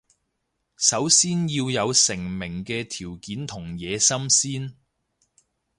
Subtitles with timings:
[0.77, 4.75] 首先要有成名嘅條件同野心先